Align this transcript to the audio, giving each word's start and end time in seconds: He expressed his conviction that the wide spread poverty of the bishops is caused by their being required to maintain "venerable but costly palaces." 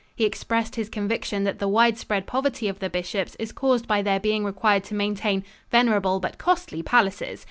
He 0.15 0.25
expressed 0.25 0.77
his 0.77 0.89
conviction 0.89 1.43
that 1.43 1.59
the 1.59 1.67
wide 1.67 1.95
spread 1.95 2.25
poverty 2.25 2.67
of 2.67 2.79
the 2.79 2.89
bishops 2.89 3.35
is 3.37 3.51
caused 3.51 3.87
by 3.87 4.01
their 4.01 4.19
being 4.19 4.43
required 4.43 4.83
to 4.85 4.95
maintain 4.95 5.43
"venerable 5.69 6.19
but 6.19 6.39
costly 6.39 6.81
palaces." 6.81 7.39